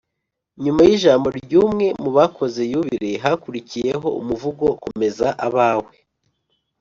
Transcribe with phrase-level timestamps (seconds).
[0.63, 5.91] nyuma y’ijambo ry’umwe mu bakoze yubile, hakurikiyeho umuvugo «komeza abawe»